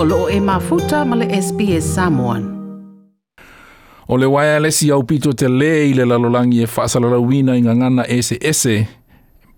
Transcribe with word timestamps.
o 0.00 0.04
loo 0.04 0.28
e 0.30 0.40
mafuta 0.40 1.04
ma 1.04 1.16
le 1.16 1.26
SPS 1.42 1.94
Samoan. 1.94 2.42
O 4.08 4.16
le 4.16 4.26
waia 4.26 4.60
lesi 4.60 4.90
au 4.90 5.02
pito 5.02 5.32
te 5.32 5.48
le 5.48 5.90
i 5.90 5.94
le 5.94 6.04
lalolangi 6.04 6.62
e 6.62 6.66
whaasalalawina 6.66 7.56
i 7.56 7.62
ngangana 7.62 8.06
ese 8.08 8.38
ese, 8.40 8.86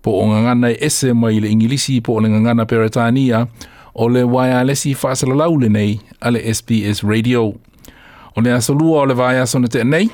po 0.01 0.19
o 0.19 0.27
ngangana 0.27 0.71
e 0.71 0.77
ese 0.81 1.13
mai 1.13 1.39
le 1.39 1.49
ingilisi 1.49 2.01
po 2.01 2.15
o 2.15 2.19
le 2.19 2.29
ngangana 2.29 2.65
peretania, 2.65 3.47
o 3.93 4.09
le 4.09 4.23
waia 4.23 4.63
lesi 4.63 4.95
whaasalalau 4.95 5.59
le 5.61 5.69
nei 5.69 5.99
a 6.21 6.31
le 6.31 6.53
SPS 6.53 7.03
Radio. 7.03 7.53
O 8.35 8.41
le 8.41 8.53
asolua 8.53 9.01
o 9.01 9.05
le 9.05 9.13
waia 9.13 9.45
sona 9.45 9.67
te 9.67 9.83
nei, 9.83 10.09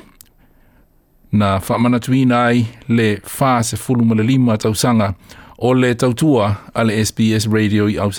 na 1.32 1.56
whaamanatuina 1.56 2.44
ai 2.44 2.66
le 2.88 3.22
wha 3.40 3.62
se 3.62 3.76
fulu 3.76 4.04
ma 4.04 4.14
le 4.14 4.22
lima 4.22 4.58
tausanga, 4.58 5.14
o 5.58 5.72
le 5.74 5.94
tautua 5.94 6.56
a 6.74 6.84
le 6.84 7.04
SBS 7.04 7.48
Radio 7.48 7.88
i 7.88 7.96
au 7.98 8.10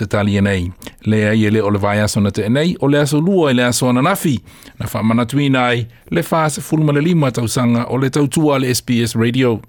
nei. 0.41 0.71
Le 1.02 1.30
ai 1.30 1.45
ele 1.45 1.62
o 1.62 1.70
le 1.70 1.80
vai 1.80 1.99
aso 1.99 2.20
na 2.20 2.31
te 2.31 2.49
nei, 2.49 2.76
o 2.80 2.88
le 2.88 2.99
aso 2.99 3.20
lua 3.20 3.52
i 3.52 3.53
le 3.53 3.63
aso 3.63 3.88
ana 3.88 4.02
nafi. 4.02 4.40
Na 4.80 4.85
wha 4.94 5.03
manatuina 5.03 5.66
ai, 5.66 5.88
le 6.09 6.23
wha 6.31 6.49
se 6.49 6.62
fulma 6.62 6.91
le 6.91 7.02
lima 7.02 7.31
tausanga 7.31 7.85
o 7.90 7.98
le 7.98 8.09
tautua 8.09 8.55
a 8.55 8.59
le 8.59 8.73
SBS 8.73 9.16
Radio. 9.16 9.59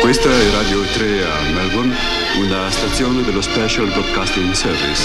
Questa 0.00 0.28
è 0.28 0.50
Radio 0.50 0.82
3 0.92 1.24
a 1.24 1.52
Melbourne, 1.54 1.94
una 2.38 2.70
stazione 2.70 3.22
dello 3.22 3.40
Special 3.40 3.86
Broadcasting 3.86 4.52
Service. 4.52 5.02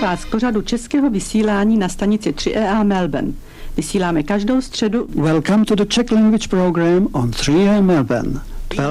vás 0.00 0.24
k 0.24 0.30
pořadu 0.30 0.62
českého 0.62 1.10
vysílání 1.10 1.76
na 1.76 1.88
stanici 1.88 2.32
3EA 2.32 2.84
Melbourne. 2.84 3.32
Vysíláme 3.76 4.22
každou 4.22 4.60
středu. 4.60 5.06
Welcome 5.14 5.64
to 5.64 5.76
the 5.76 5.86
Czech 5.86 6.12
language 6.12 6.48
program 6.48 7.08
on 7.12 7.30
3 7.30 7.52
Melbourne. 7.80 8.40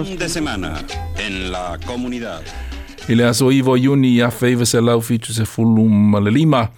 Fin 0.04 0.18
de 0.18 0.30
semana 0.30 0.80
en 1.18 1.52
la 1.52 1.78
comunidad. 1.86 2.42
I 3.08 3.16
le 3.16 3.28
aso 3.28 3.52
iwo 3.52 3.78
iuni 3.78 4.22
a 4.22 4.32
feiva 4.32 4.66
se 4.66 4.82
lau 4.82 5.02
fitu 5.02 5.34
se 5.34 5.46
fulu 5.46 5.90
ma 5.90 6.20
le 6.20 6.32
lima. 6.32 6.70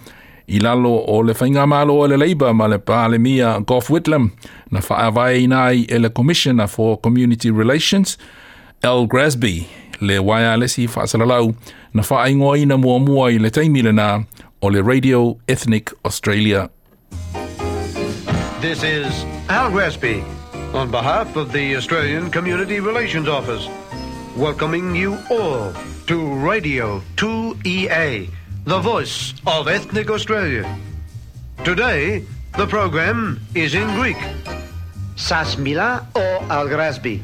I 0.46 0.58
lalo 0.58 1.04
o 1.06 1.22
le 1.22 1.32
whainga 1.34 1.66
malo 1.66 1.94
o 2.00 2.06
le 2.06 2.16
leiba 2.16 2.52
ma 2.54 2.66
le 2.66 2.78
pāle 2.78 3.18
mia 3.18 3.60
Gough 3.60 3.88
Whitlam 3.88 4.30
na 4.70 4.80
whaawai 4.80 5.48
nai 5.48 5.86
e 5.88 5.98
le 5.98 6.10
Commissioner 6.10 6.66
for 6.66 7.00
Community 7.00 7.50
Relations, 7.50 8.18
Al 8.82 9.06
Grasby, 9.06 9.66
le 10.00 10.18
waia 10.18 10.56
lesi 10.56 10.86
whaasalalau 10.86 11.54
na 11.94 12.02
whaingoa 12.02 12.58
ina 12.58 12.76
mua 12.76 12.98
mua 12.98 13.30
i 13.32 13.38
le 13.38 13.50
teimile 13.50 13.92
na 13.94 14.24
o 14.60 14.68
le 14.68 14.82
Radio 14.82 15.38
Ethnic 15.48 15.92
Australia. 16.04 16.68
This 18.60 18.82
is 18.82 19.24
Al 19.48 19.70
Grasby 19.70 20.22
on 20.74 20.90
behalf 20.90 21.36
of 21.36 21.52
the 21.52 21.76
Australian 21.76 22.30
Community 22.30 22.80
Relations 22.80 23.28
Office, 23.28 23.66
welcoming 24.37 24.95
you 24.95 25.17
all 25.29 25.73
to 26.07 26.17
Radio 26.49 27.01
2EA, 27.15 28.29
the 28.65 28.79
voice 28.79 29.33
of 29.45 29.67
ethnic 29.67 30.09
Australia. 30.09 30.65
Today, 31.63 32.23
the 32.57 32.67
program 32.67 33.39
is 33.55 33.73
in 33.75 33.87
Greek. 33.99 34.17
Σας 35.15 35.57
μιλά 35.57 36.09
ο 36.15 36.43
Αλγράσμπη. 36.47 37.21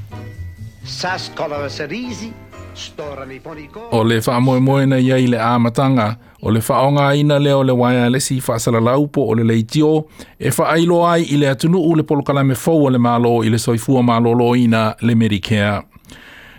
Σας 0.84 1.32
κολαβασερίζει 1.36 2.34
στο 2.74 3.04
ραδιοφωνικό... 3.18 3.88
O 3.92 4.04
le 4.04 4.20
whaamoemoe 4.20 4.86
na 4.86 4.98
iai 4.98 5.28
le 5.28 5.38
āmatanga, 5.38 6.16
o 6.42 6.52
le 6.52 6.60
whaonga 6.60 7.16
ina 7.16 7.40
leo 7.40 7.64
le 7.64 7.72
waia 7.72 8.10
lesi 8.10 8.42
whaasalalau 8.48 9.08
po 9.08 9.22
o 9.30 9.34
le 9.36 9.44
leitio, 9.44 10.06
e 10.40 10.50
whaailo 10.58 11.08
ai 11.08 11.24
i 11.34 11.38
le 11.38 11.50
atunu 11.50 11.80
u 11.90 11.96
le 11.96 12.04
polokalame 12.04 12.56
fau 12.56 12.86
o 12.86 12.90
le 12.90 12.98
malo 12.98 13.44
i 13.44 13.50
le 13.50 13.58
soifua 13.58 14.02
malolo 14.04 14.56
ina 14.56 14.96
le 15.02 15.16
Medicare. 15.16 15.84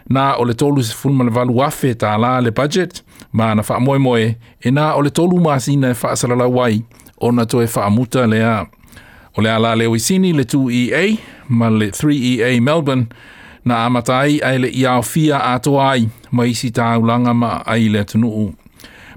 Na 0.09 0.35
o 0.37 0.45
le 0.45 0.53
tolu 0.53 0.83
se 0.83 0.93
fulma 0.93 1.23
le 1.23 1.31
valu 1.31 1.61
afe 1.63 1.93
tā 1.93 2.17
la 2.19 2.39
le 2.41 2.51
budget, 2.51 3.03
ma 3.33 3.53
na 3.55 3.63
whaamoemoe, 3.63 4.35
e 4.61 4.71
na 4.71 4.93
o 4.95 5.01
le 5.01 5.09
tolu 5.09 5.39
masina 5.39 5.91
e 5.91 6.15
sala 6.15 6.47
wai 6.47 6.83
o 7.17 7.31
na 7.31 7.45
to 7.45 7.61
e 7.61 7.67
le 7.67 8.27
lea. 8.27 8.65
O 9.37 9.41
le 9.41 9.49
ala 9.49 9.75
le 9.75 9.85
isini 9.85 10.33
le 10.33 10.43
2EA, 10.43 11.17
ma 11.49 11.69
le 11.69 11.91
3EA 11.91 12.61
Melbourne, 12.61 13.07
na 13.65 13.85
amatai 13.85 14.39
ai 14.41 14.57
le 14.59 14.69
iao 14.69 15.01
fia 15.01 15.43
atoa 15.43 15.91
ai, 15.91 16.09
ma 16.31 16.45
isi 16.45 16.71
tāulanga 16.71 17.33
ma 17.33 17.61
ai 17.65 17.89
le 17.89 18.05
tunuu. 18.05 18.53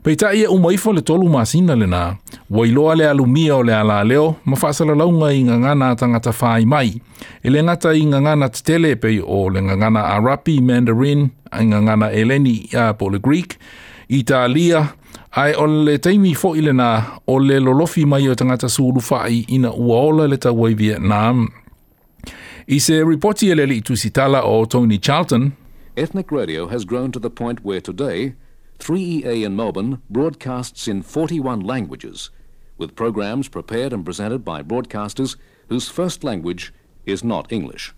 Pei 0.09 0.17
ta 0.17 0.33
ia 0.33 0.51
umaifo 0.51 0.93
le 0.93 1.01
tolu 1.01 1.29
masina 1.29 1.75
le 1.77 1.85
nā, 1.87 2.15
wailoa 2.51 2.95
le 2.97 3.05
alumia 3.11 3.57
o 3.57 3.63
le 3.63 3.75
ala 3.77 3.99
leo, 4.05 4.37
ma 4.45 4.57
whaasala 4.57 4.95
launga 4.97 5.29
i 5.37 5.43
ngangana 5.45 5.97
tangata 6.01 6.33
whai 6.41 6.65
mai. 6.65 6.95
E 7.43 7.51
le 7.51 7.63
ngata 7.63 7.93
i 7.93 8.07
ngangana 8.07 8.49
te 8.49 8.97
pei 8.97 9.21
o 9.21 9.51
le 9.51 9.61
ngangana 9.61 10.01
Arapi, 10.17 10.63
Mandarin, 10.63 11.29
i 11.53 11.65
ngangana 11.65 12.11
Eleni 12.11 12.75
a 12.75 12.95
po 12.95 13.11
le 13.11 13.19
Greek, 13.19 13.59
Italia, 14.09 14.95
ai 15.37 15.53
o 15.53 15.67
le 15.67 15.99
teimi 15.99 16.35
fo 16.35 16.55
i 16.57 16.63
le 16.63 16.73
nā, 16.73 17.21
o 17.27 17.37
le 17.37 17.61
lolofi 17.61 18.07
mai 18.07 18.29
o 18.29 18.35
tangata 18.35 18.69
suru 18.69 19.03
whai 19.11 19.45
ina 19.49 19.75
uaola 19.75 20.27
le 20.27 20.39
tawai 20.39 20.75
Vietnam. 20.75 21.49
I 22.67 22.81
se 22.81 23.05
reporti 23.05 23.51
ele 23.51 23.67
li 23.67 23.83
tusitala 23.83 24.41
o 24.43 24.65
Tony 24.65 24.97
Charlton, 24.99 25.53
Ethnic 25.99 26.33
radio 26.33 26.69
has 26.69 26.87
grown 26.87 27.13
to 27.13 27.19
the 27.19 27.29
point 27.29 27.63
where 27.63 27.83
today 27.83 28.33
3EA 28.79 29.45
in 29.45 29.57
Melbourne 29.57 30.01
broadcasts 30.09 30.89
in 30.89 31.03
41 31.03 31.61
languages, 31.61 32.31
with 32.79 32.95
programs 32.95 33.49
prepared 33.49 33.93
and 33.93 34.05
presented 34.05 34.45
by 34.45 34.63
broadcasters 34.63 35.37
whose 35.69 35.89
first 35.89 36.25
language 36.25 36.73
is 37.05 37.25
not 37.25 37.53
English. 37.53 37.95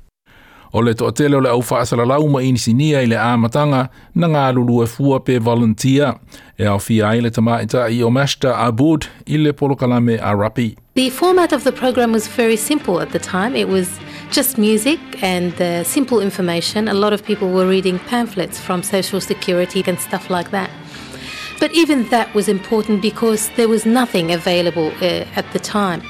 O 0.72 0.78
le 0.78 0.94
toʻatele 0.94 1.34
o 1.34 1.40
le 1.40 1.50
au 1.50 1.62
whaasalalau 1.62 2.28
ma 2.30 2.40
inisinia 2.46 3.02
i 3.02 3.06
le 3.10 3.16
āmatanga 3.18 3.88
na 4.14 4.28
ngā 4.30 4.44
lulu 4.54 4.84
e 4.84 4.86
fua 4.86 5.18
pe 5.18 5.38
volunteer 5.38 6.14
e 6.58 6.66
au 6.70 6.78
fia 6.78 7.08
ai 7.08 7.20
le 7.20 7.30
tamaita 7.30 7.88
i 7.90 8.02
o 8.06 8.10
Mashta 8.10 8.54
Abud 8.68 9.08
i 9.26 9.36
le 9.36 9.52
polokalame 9.52 10.20
a 10.22 10.36
Rapi. 10.36 10.76
The 11.00 11.08
format 11.08 11.54
of 11.54 11.64
the 11.64 11.72
program 11.72 12.12
was 12.12 12.28
very 12.28 12.58
simple 12.58 13.00
at 13.00 13.12
the 13.12 13.18
time. 13.18 13.56
It 13.56 13.68
was 13.68 13.88
just 14.30 14.58
music 14.58 15.00
and 15.22 15.54
uh, 15.58 15.82
simple 15.82 16.20
information. 16.20 16.88
A 16.88 16.92
lot 16.92 17.14
of 17.14 17.24
people 17.24 17.48
were 17.48 17.66
reading 17.66 17.98
pamphlets 18.00 18.60
from 18.60 18.82
Social 18.82 19.18
Security 19.18 19.82
and 19.86 19.98
stuff 19.98 20.28
like 20.28 20.50
that. 20.50 20.70
But 21.58 21.72
even 21.72 22.06
that 22.10 22.34
was 22.34 22.48
important 22.48 23.00
because 23.00 23.48
there 23.56 23.66
was 23.66 23.86
nothing 23.86 24.30
available 24.30 24.92
uh, 25.00 25.40
at 25.40 25.50
the 25.54 25.58
time. 25.58 26.02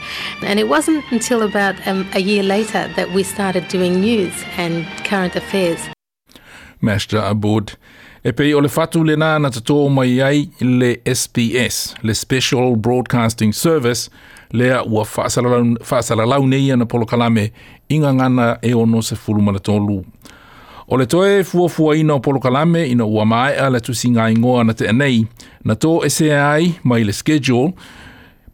And 0.43 0.59
it 0.59 0.67
wasn't 0.67 1.05
until 1.13 1.43
about 1.43 1.77
um, 1.87 2.05
a 2.13 2.21
year 2.21 2.43
later 2.43 2.89
that 2.97 3.13
we 3.13 3.23
started 3.23 3.69
doing 3.69 4.01
news 4.01 4.35
and 4.57 4.85
current 5.05 5.37
affairs. 5.37 5.79
Mashta 6.83 7.31
Abud. 7.31 7.77
E 8.23 8.33
pei 8.33 8.53
o 8.53 8.59
le 8.59 8.69
fatu 8.69 9.05
le 9.05 9.15
nā 9.17 9.39
na 9.41 9.49
te 9.49 9.61
mai 9.89 10.21
ai 10.21 10.49
le 10.61 10.97
le 12.03 12.15
Special 12.15 12.77
Broadcasting 12.77 13.53
Service, 13.53 14.11
lea 14.53 14.83
ua 14.85 15.05
faasalalau 15.05 16.47
nei 16.47 16.73
ana 16.73 16.87
polokalame 16.87 17.53
inga 17.89 18.15
ngana 18.15 18.59
e 18.63 18.75
ono 18.75 19.03
se 19.03 19.17
fulumana 19.17 19.59
tolu. 19.59 20.05
O 20.89 20.97
le 20.97 21.07
toe 21.07 21.45
fua 21.45 21.97
ina 21.97 22.15
o 22.15 22.21
polokalame 22.21 22.87
ina 22.91 23.05
ua 23.05 23.25
mai 23.25 23.55
le 23.71 23.81
tusi 23.81 24.11
ngā 24.11 24.33
ingoa 24.35 24.65
na 24.65 24.75
te 24.75 24.89
anei, 24.89 25.27
na 25.65 25.75
tō 25.75 26.03
e 26.03 26.31
ai 26.35 26.75
mai 26.83 27.05
le 27.05 27.13
schedule, 27.13 27.73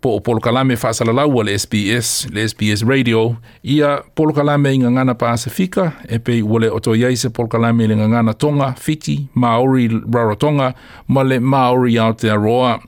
po 0.01 0.17
o 0.17 0.21
polokalame 0.21 0.77
whaasalalau 0.77 1.43
le 1.43 1.59
SBS, 1.59 2.29
le 2.31 2.49
SBS 2.49 2.85
Radio, 2.85 3.37
ia 3.65 4.03
polokalame 4.15 4.75
i 4.75 4.79
ngana 4.79 5.15
Pasifika, 5.15 5.93
e 6.09 6.19
pei 6.19 6.43
ua 6.43 6.61
le 6.61 6.81
to 6.81 6.95
iai 6.95 7.17
se 7.17 7.29
polokalame 7.29 7.89
le 7.89 7.97
ngana 7.97 8.35
Tonga, 8.35 8.75
Fiti, 8.79 9.29
Maori, 9.35 9.89
Rarotonga, 9.89 10.75
ma 11.09 11.23
le 11.23 11.41
Maori 11.41 11.99
Aotearoa. 11.99 12.81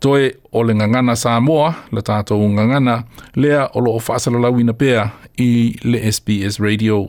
Toe 0.00 0.34
o 0.52 0.62
le 0.62 0.74
ngangana 0.74 1.16
Samoa, 1.16 1.74
le 1.92 2.02
tātou 2.06 2.46
ngangana, 2.54 3.02
lea 3.34 3.64
o 3.74 3.80
lo 3.82 3.96
o 3.98 3.98
whaasalalau 3.98 4.54
pēa 4.78 5.10
i 5.38 5.74
le 5.82 5.98
SBS 6.12 6.60
Radio. 6.60 7.08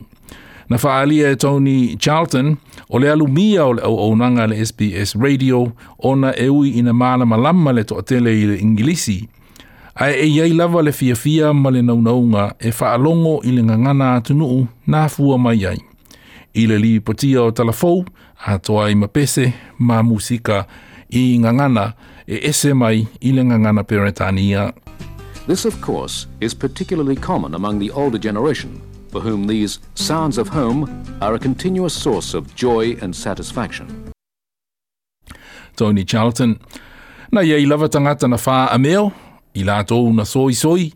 Na 0.69 0.77
whaalia 0.77 1.29
e 1.31 1.35
Tony 1.35 1.97
Charlton, 1.97 2.57
o 2.89 2.99
le 2.99 3.11
alumia 3.11 3.66
o 3.66 3.73
le 3.73 3.81
au 3.81 3.99
aunanga 3.99 4.47
le 4.47 4.66
SBS 4.66 5.16
Radio, 5.16 5.72
ona 5.99 6.34
e 6.37 6.49
ui 6.49 6.69
ina 6.79 6.93
māla 6.93 7.25
malama 7.25 7.72
le 7.72 7.84
toatele 7.84 8.34
i 8.34 8.46
le 8.46 8.58
Ingilisi. 8.58 9.29
Ai 9.96 10.14
e 10.14 10.25
iei 10.25 10.53
lava 10.53 10.81
le 10.81 10.91
fia 10.91 11.16
fia 11.16 11.53
ma 11.53 11.69
le 11.69 11.81
naunaunga 11.81 12.55
e 12.59 12.72
whaalongo 12.72 13.41
i 13.43 13.52
le 13.52 13.64
ngangana 13.64 14.16
atunuu 14.16 14.67
nā 14.87 15.09
fua 15.09 15.37
mai 15.37 15.66
ai. 15.66 15.78
I 16.53 16.66
le 16.66 16.78
li 16.78 16.99
potia 16.99 17.43
o 17.43 17.52
talafou, 17.52 18.05
a 18.46 18.58
toa 18.58 18.90
i 18.90 18.96
mapese, 18.96 19.53
ma 19.78 20.02
musika 20.03 20.66
i 21.09 21.38
ngangana 21.40 21.94
e 22.28 22.40
ese 22.50 22.73
mai 22.73 23.08
i 23.22 23.32
le 23.32 23.44
ngangana 23.44 23.84
peretania. 23.84 24.73
This, 25.47 25.66
of 25.66 25.82
course, 25.82 26.28
is 26.41 26.53
particularly 26.53 27.16
common 27.16 27.56
among 27.56 27.79
the 27.79 27.90
older 27.91 28.20
generation, 28.20 28.82
for 29.11 29.20
whom 29.20 29.47
these 29.47 29.79
sounds 29.96 30.38
of 30.38 30.50
home 30.50 30.85
are 31.22 31.34
a 31.34 31.40
continuous 31.40 31.94
source 31.94 32.35
of 32.35 32.53
joy 32.56 32.96
and 33.02 33.16
satisfaction. 33.16 34.11
Tony 35.76 36.03
Charlton. 36.03 36.59
Na 37.32 37.41
iei 37.41 37.66
lava 37.66 37.90
tangata 37.90 38.28
na 38.28 38.38
wha 38.38 38.67
a 38.72 38.78
meo, 38.78 39.12
i 39.55 39.64
lātou 39.64 40.14
na 40.14 40.23
soi 40.23 40.53
soi, 40.53 40.91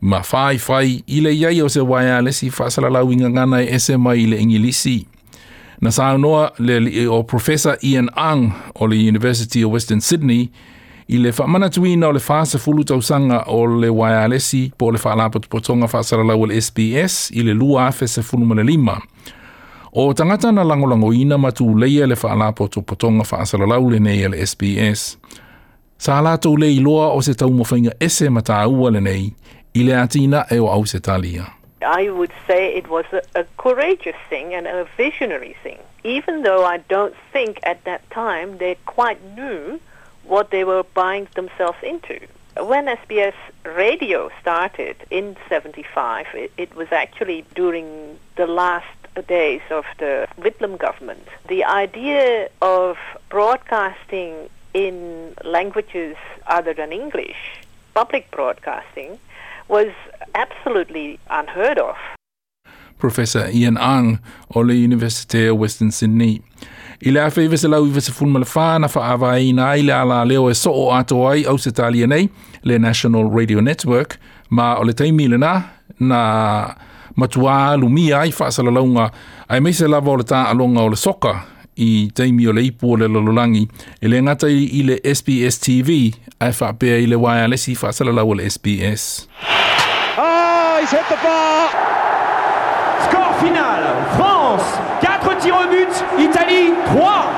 ma 0.00 0.22
whai 0.22 0.58
whai 0.58 1.02
i 1.08 1.20
le 1.20 1.30
iei 1.30 1.62
o 1.62 1.68
se 1.68 1.80
waia 1.80 2.22
lesi 2.22 2.50
whasalalau 2.50 3.12
inga 3.12 3.30
ngana 3.30 3.62
e 3.62 3.74
ese 3.74 3.96
mai 3.96 4.22
i 4.22 4.26
le 4.26 4.36
ingilisi. 4.38 5.06
Na 5.80 5.90
saunoa 5.90 6.52
le 6.58 6.80
li 6.80 7.06
o 7.06 7.22
Professor 7.22 7.76
Ian 7.82 8.10
Ang 8.16 8.52
o 8.74 8.86
le 8.86 8.96
University 8.96 9.64
of 9.64 9.72
Western 9.72 10.00
Sydney 10.00 10.50
I 11.08 11.18
le 11.18 11.30
whamanatuina 11.30 12.08
o 12.08 12.12
le 12.12 12.20
whaasa 12.28 12.58
fulu 12.58 12.84
tausanga 12.84 13.44
o 13.46 13.66
le 13.66 13.88
waialesi 13.88 14.72
po 14.78 14.90
le 14.90 14.98
whaalapat 14.98 15.46
potonga 15.48 15.86
whaasaralau 15.86 16.42
o 16.42 16.46
le 16.46 16.60
SBS 16.60 17.30
i 17.30 17.42
le 17.42 17.54
lua 17.54 17.86
afe 17.86 18.08
se 18.08 18.22
fulu 18.22 18.46
mana 18.46 18.62
lima. 18.62 19.00
O 19.92 20.12
tangata 20.14 20.52
na 20.52 20.64
langolango 20.64 21.12
ina 21.14 21.38
matu 21.38 21.78
leia 21.78 22.06
le 22.06 22.14
whaalapat 22.14 22.82
potonga 22.86 23.22
whaasaralau 23.22 23.90
le 23.90 24.00
nei 24.00 24.28
le 24.28 24.46
SBS. 24.46 25.16
Sa 25.98 26.18
lātou 26.20 26.58
le 26.58 26.72
iloa 26.74 27.12
o 27.14 27.22
se 27.22 27.34
tau 27.34 27.52
mawhainga 27.54 27.94
ese 28.00 28.28
mata 28.30 28.66
ua 28.68 28.90
le 28.90 29.00
nei, 29.00 29.32
i 29.74 29.82
le 29.82 29.94
atina 29.96 30.44
e 30.50 30.58
o 30.58 30.66
au 30.66 30.86
se 30.86 31.00
talia. 31.00 31.46
I 31.86 32.10
would 32.10 32.32
say 32.46 32.74
it 32.74 32.88
was 32.88 33.04
a, 33.12 33.22
a 33.34 33.44
courageous 33.56 34.16
thing 34.28 34.54
and 34.54 34.66
a 34.66 34.86
visionary 34.96 35.56
thing, 35.62 35.78
even 36.04 36.42
though 36.42 36.64
I 36.64 36.78
don't 36.78 37.14
think 37.32 37.60
at 37.62 37.84
that 37.84 38.08
time 38.10 38.58
they 38.58 38.76
quite 38.86 39.22
knew 39.36 39.80
what 40.24 40.50
they 40.50 40.64
were 40.64 40.82
buying 40.82 41.28
themselves 41.34 41.78
into. 41.82 42.20
When 42.58 42.86
SBS 42.86 43.34
radio 43.64 44.30
started 44.40 44.96
in 45.10 45.36
75, 45.48 46.26
it, 46.34 46.52
it 46.56 46.74
was 46.74 46.88
actually 46.90 47.44
during 47.54 48.18
the 48.36 48.46
last 48.46 48.86
days 49.28 49.62
of 49.70 49.84
the 49.98 50.26
Whitlam 50.38 50.78
government. 50.78 51.26
The 51.48 51.64
idea 51.64 52.48
of 52.62 52.96
broadcasting 53.28 54.48
in 54.74 55.34
languages 55.44 56.16
other 56.46 56.74
than 56.74 56.92
English, 56.92 57.60
public 57.94 58.30
broadcasting, 58.30 59.18
was 59.68 59.88
absolutely 60.34 61.18
unheard 61.30 61.78
of. 61.78 61.96
Professor 62.98 63.50
Ian 63.52 63.76
Ang 63.76 64.18
o 64.54 64.62
University 64.62 65.46
of 65.46 65.58
Western 65.58 65.90
Sydney. 65.90 66.42
I 67.04 67.10
le 67.10 67.20
awhi 67.20 67.48
vese 67.48 67.68
lau 67.68 67.84
i 67.84 67.90
vese 67.92 68.10
fulma 68.10 68.40
le 68.40 68.46
whāna 68.46 68.88
wha 68.88 69.02
awa 69.12 69.34
i 69.36 69.52
nā 69.52 69.76
i 69.78 69.82
le 69.84 69.92
ala 69.92 70.24
leo 70.24 70.48
e 70.48 70.54
so 70.54 70.72
o 70.72 70.90
ato 70.96 71.26
ai 71.28 71.44
au 71.44 71.58
se 71.58 71.70
talia 71.70 72.06
nei, 72.06 72.30
le 72.64 72.78
National 72.78 73.28
Radio 73.28 73.60
Network, 73.60 74.16
ma 74.48 74.78
o 74.80 74.84
le 74.84 74.94
taimi 74.94 75.28
le 75.28 75.36
nā, 75.36 75.52
na 76.00 76.20
matua 77.16 77.76
lumia 77.76 78.22
i 78.24 78.30
ai 78.30 78.32
whaasala 78.32 78.72
launga, 78.72 79.10
ai 79.48 79.60
meise 79.60 79.84
lava 79.88 80.10
o 80.10 80.16
le 80.16 80.24
tā 80.24 80.46
alonga 80.48 80.86
o 80.86 80.88
le 80.88 80.96
soka, 80.96 81.34
i 81.76 82.10
taimi 82.14 82.46
o 82.48 82.52
le 82.52 82.64
ipu 82.64 82.96
le 82.96 83.08
lololangi, 83.08 83.68
e 84.00 84.08
le 84.08 84.22
ngata 84.22 84.48
i 84.48 84.82
le 84.82 85.00
SBS 85.14 85.60
TV, 85.60 86.14
ai 86.40 86.52
whaapea 86.60 86.98
i 86.98 87.06
le 87.06 87.16
wirelessi 87.16 87.76
whaasala 87.82 88.12
lau 88.12 88.30
o 88.30 88.34
le 88.34 88.50
SBS. 88.50 89.28
Oh, 90.18 90.78
he's 90.80 90.90
hit 90.90 91.04
the 91.08 91.16
bar! 91.22 91.68
Score 93.04 93.34
final, 93.40 93.82
France, 94.16 94.68
4 95.02 95.40
tirs 95.40 95.52
au 95.52 95.68
but, 95.68 95.94
Italie, 96.18 96.72
3! 96.86 97.36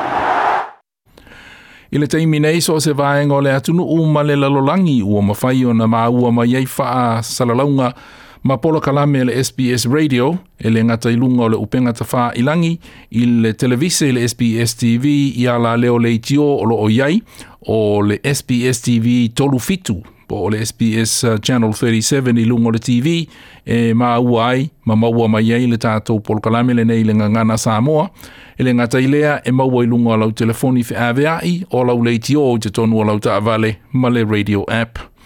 I 1.91 1.99
le 1.99 2.07
teimi 2.07 2.41
nei 2.41 2.61
so 2.61 2.79
se 2.81 2.93
vaenga 2.93 3.35
o 3.35 3.41
le 3.41 3.55
atunu 3.55 3.83
u 3.83 4.07
ma 4.07 4.23
le 4.23 4.37
lalolangi 4.37 5.03
ua 5.03 5.23
mawhai 5.23 5.65
o 5.65 5.73
na 5.73 5.87
maua 5.87 6.33
ma 6.33 6.45
iei 6.45 6.69
wha 6.79 7.23
salalaunga 7.23 7.95
ma 8.43 8.57
polo 8.57 8.81
kalame 8.81 9.25
le 9.25 9.45
SBS 9.45 9.87
Radio 9.87 10.39
e 10.59 10.71
le 10.71 10.85
ngata 10.85 11.11
ilunga 11.11 11.43
o 11.45 11.49
le 11.49 11.57
upenga 11.57 11.93
ta 11.93 12.05
wha 12.13 12.33
ilangi 12.35 12.79
i 13.11 13.27
le 13.27 13.53
televise 13.53 14.13
le 14.13 14.29
SBS 14.29 14.77
TV 14.77 15.05
i 15.37 15.49
ala 15.49 15.77
leo 15.77 15.99
le 15.99 16.15
itio 16.15 16.57
o 16.57 16.65
lo 16.65 16.77
o 16.77 16.89
o 17.67 18.03
le 18.03 18.21
SBS 18.25 18.83
TV 18.83 19.29
tolu 19.35 19.59
fitu 19.59 20.03
po 20.29 20.45
o 20.45 20.51
le 20.51 20.67
SBS 20.67 21.25
Channel 21.43 21.73
37 21.73 22.39
i 22.39 22.51
o 22.51 22.71
le 22.71 22.79
TV 22.79 23.27
e 23.67 23.95
ma 23.95 24.19
ua 24.19 24.49
ai 24.49 24.71
ma 24.85 24.95
maua 24.95 25.29
mai 25.29 25.53
ai 25.53 25.67
le 25.67 25.77
tātou 25.77 26.21
polo 26.21 26.41
kalame 26.41 26.75
le 26.75 26.85
nei 26.85 27.05
le 27.05 27.15
ngangana 27.15 27.59
Samoa 27.59 28.11
e 28.59 28.63
le 28.63 28.75
ngata 28.75 29.01
ilea 29.01 29.41
e 29.45 29.53
maua 29.53 29.85
i 29.85 29.89
o 29.91 30.17
lau 30.17 30.33
telefoni 30.33 30.85
fi 30.85 30.95
aweai 30.95 31.67
o 31.71 31.85
lau 31.85 32.03
le 32.05 32.15
itio 32.15 32.53
o 32.53 32.59
te 32.59 32.71
tonu 32.71 33.01
o 33.01 33.05
lau 33.05 33.19
ta 33.19 33.37
avale 33.37 33.79
ma 33.93 34.09
le 34.11 34.25
radio 34.25 34.65
app. 34.69 35.18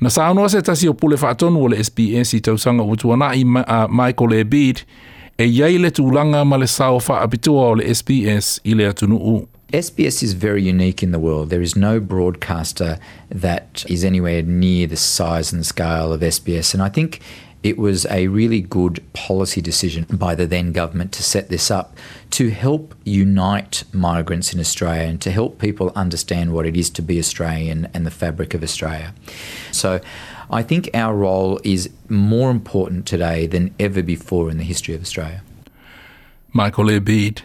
Na 0.00 0.08
sa 0.08 0.28
anua 0.28 0.48
se 0.48 0.62
tasi 0.62 0.88
o 0.88 0.94
pule 0.94 1.16
whaatonu 1.16 1.64
o 1.64 1.68
le 1.68 1.82
SBS 1.82 2.34
i 2.34 2.40
tausanga 2.40 2.82
o 2.82 2.96
tuana 2.96 3.34
i 3.34 3.44
Michael. 3.44 4.44
Bede 4.44 4.84
e 5.38 5.44
iei 5.44 5.78
le 5.78 5.90
tūlanga 5.90 6.44
ma 6.46 6.56
le 6.56 6.66
sao 6.66 7.00
wha 7.08 7.22
apitua 7.22 7.70
o 7.70 7.74
le 7.74 7.94
SBS 7.94 8.60
i 8.64 8.74
le 8.74 8.88
atunu 8.88 9.16
u. 9.16 9.48
SBS 9.72 10.22
is 10.22 10.32
very 10.32 10.62
unique 10.70 11.02
in 11.02 11.10
the 11.12 11.18
world. 11.18 11.50
There 11.50 11.62
is 11.62 11.76
no 11.76 12.00
broadcaster 12.00 12.98
that 13.30 13.84
is 13.88 14.04
anywhere 14.04 14.42
near 14.42 14.86
the 14.86 14.96
size 14.96 15.52
and 15.52 15.66
scale 15.66 16.12
of 16.12 16.22
SBS. 16.22 16.74
And 16.74 16.82
I 16.82 16.88
think 16.88 17.20
it 17.62 17.76
was 17.76 18.06
a 18.06 18.28
really 18.28 18.60
good 18.60 19.02
policy 19.12 19.60
decision 19.60 20.06
by 20.10 20.34
the 20.34 20.46
then 20.46 20.72
government 20.72 21.12
to 21.12 21.22
set 21.22 21.48
this 21.48 21.70
up 21.70 21.96
to 22.30 22.50
help 22.50 22.94
unite 23.04 23.84
migrants 23.92 24.52
in 24.52 24.60
Australia 24.60 25.08
and 25.08 25.20
to 25.20 25.30
help 25.30 25.58
people 25.58 25.92
understand 25.96 26.52
what 26.52 26.66
it 26.66 26.76
is 26.76 26.88
to 26.90 27.02
be 27.02 27.18
Australian 27.18 27.88
and 27.92 28.06
the 28.06 28.10
fabric 28.10 28.54
of 28.54 28.62
Australia. 28.62 29.12
So 29.72 30.00
I 30.50 30.62
think 30.62 30.88
our 30.94 31.14
role 31.14 31.60
is 31.64 31.90
more 32.08 32.50
important 32.50 33.06
today 33.06 33.46
than 33.46 33.74
ever 33.78 34.02
before 34.02 34.50
in 34.50 34.58
the 34.58 34.64
history 34.64 34.94
of 34.94 35.02
Australia. 35.02 35.42
Michael 36.52 36.90
E. 36.90 36.98
Bede. 36.98 37.42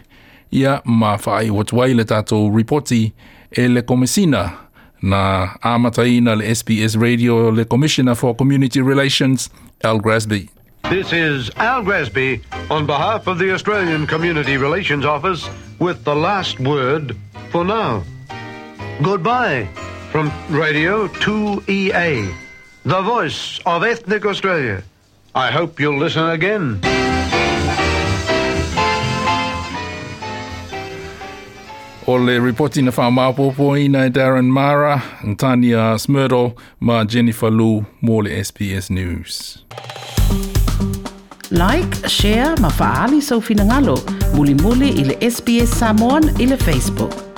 ia 0.54 0.80
ma 0.84 1.16
whaai 1.16 1.50
o 1.50 1.64
tuai 1.64 1.94
le 1.96 2.04
tātou 2.04 2.46
e 3.56 3.68
le 3.68 3.82
komisina 3.82 4.52
na 5.04 5.48
amataina 5.62 6.34
le 6.34 6.54
SBS 6.54 6.96
Radio 6.96 7.50
le 7.50 7.64
Commissioner 7.64 8.14
for 8.14 8.34
Community 8.34 8.80
Relations, 8.80 9.50
Al 9.82 10.00
Grasby. 10.00 10.48
This 10.90 11.12
is 11.12 11.50
Al 11.56 11.82
Grasby 11.82 12.40
on 12.70 12.86
behalf 12.86 13.26
of 13.26 13.38
the 13.38 13.52
Australian 13.52 14.06
Community 14.06 14.56
Relations 14.56 15.04
Office 15.04 15.48
with 15.78 16.04
the 16.04 16.14
last 16.14 16.58
word 16.60 17.16
for 17.50 17.64
now. 17.64 18.02
Goodbye 19.02 19.68
from 20.10 20.32
Radio 20.48 21.08
2EA, 21.08 22.34
the 22.84 23.02
voice 23.02 23.60
of 23.66 23.82
ethnic 23.82 24.24
Australia. 24.24 24.82
I 25.34 25.50
hope 25.50 25.80
you'll 25.80 25.98
listen 25.98 26.30
again. 26.30 26.80
O 32.06 32.18
le 32.18 32.38
reporti 32.38 32.82
na 32.82 32.90
whaamapopo 32.90 33.78
ina 33.78 34.04
e 34.06 34.10
Darren 34.10 34.50
Mara, 34.50 35.02
Tania 35.38 35.98
Smurdle, 35.98 36.54
ma 36.80 37.04
Jennifer 37.04 37.50
Lu, 37.50 37.86
mo 38.02 38.20
le 38.20 38.44
SBS 38.44 38.90
News. 38.90 39.64
Like, 41.50 42.06
share, 42.06 42.54
ma 42.60 42.68
faali 42.68 43.22
sau 43.22 43.40
muli 44.34 44.54
muli 44.54 44.88
i 45.00 45.04
le 45.04 45.30
SBS 45.30 45.78
Samoan 45.78 46.22
i 46.38 46.46
le 46.46 46.56
Facebook. 46.56 47.33